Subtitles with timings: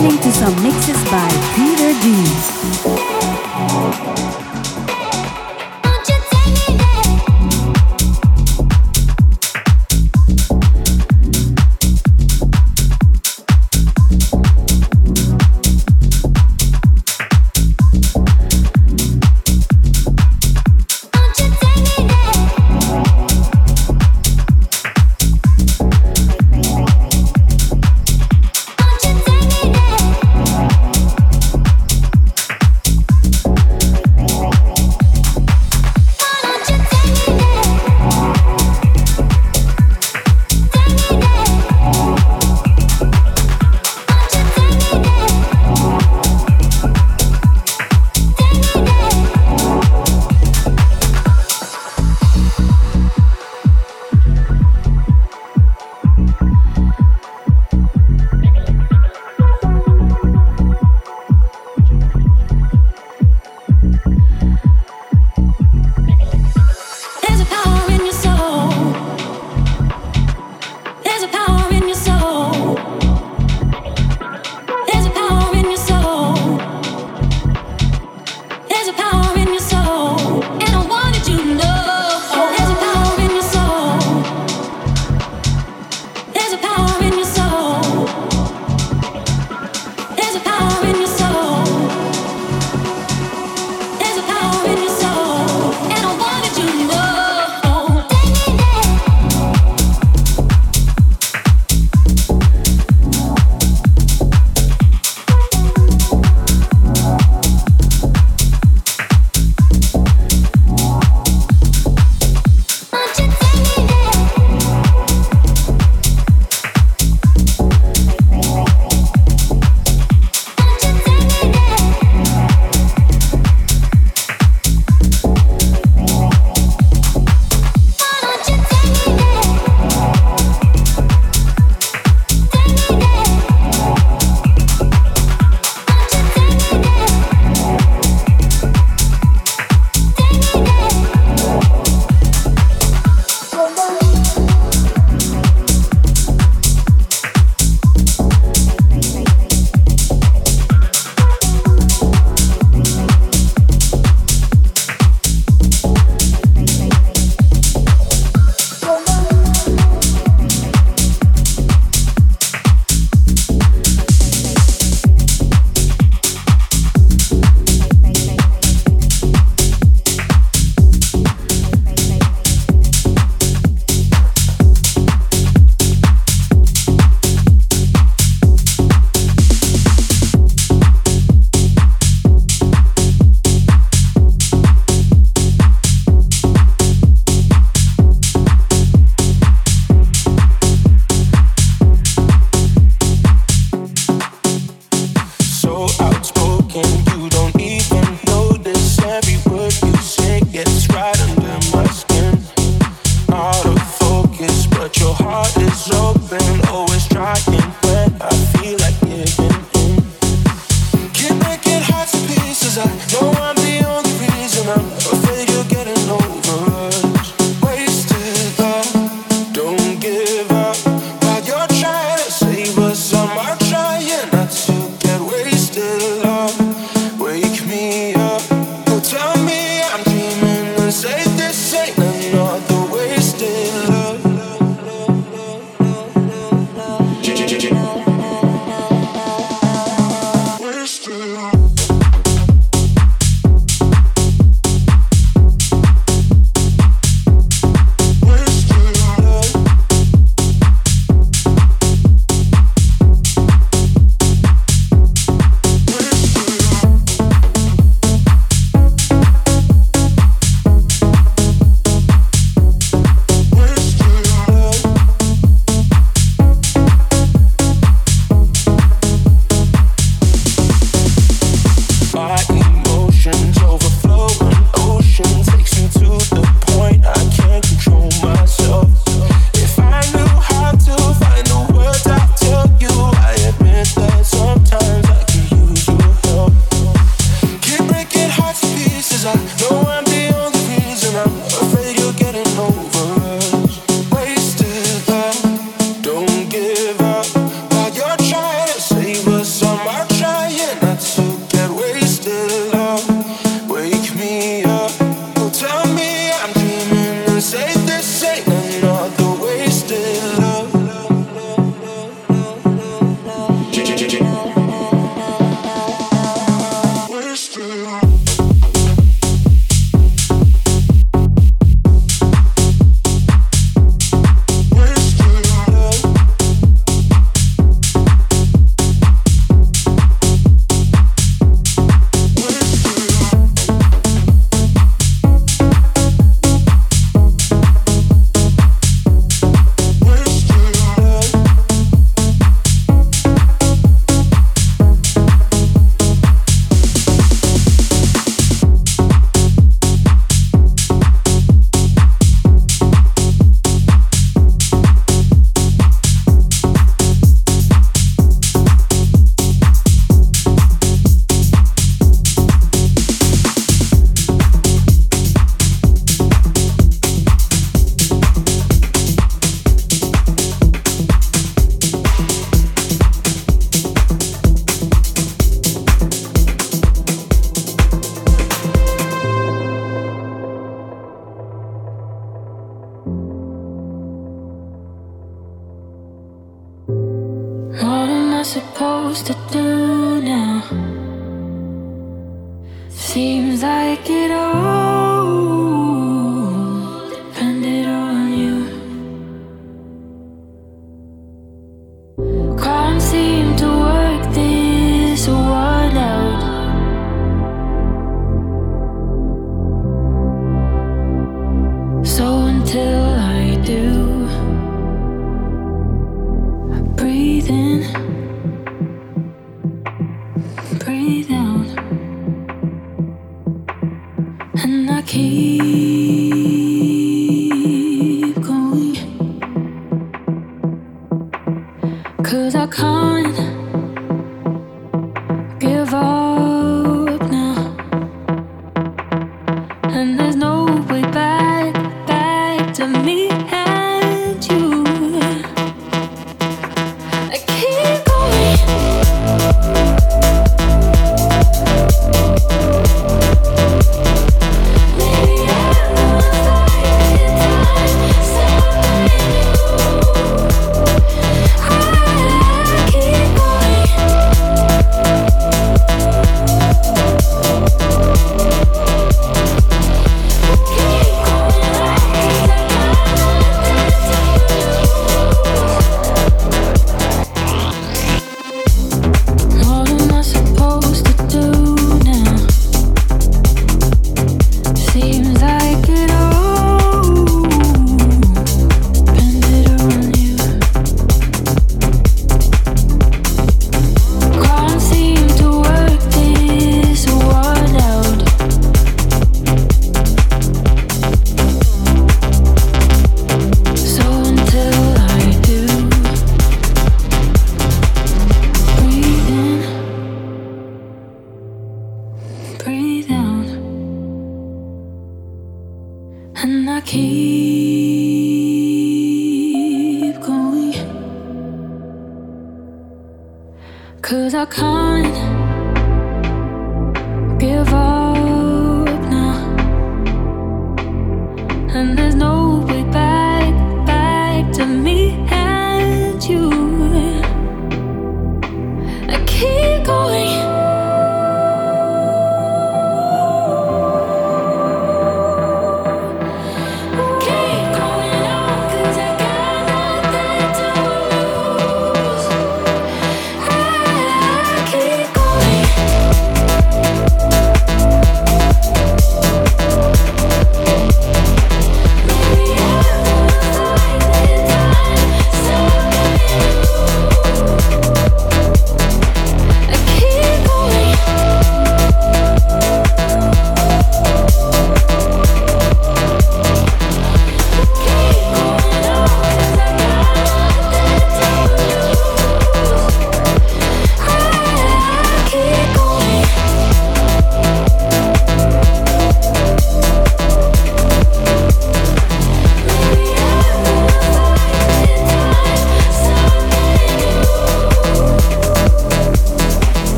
[0.00, 2.37] listening to some mixes by Peter D.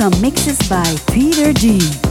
[0.00, 2.09] some mixes by Peter D.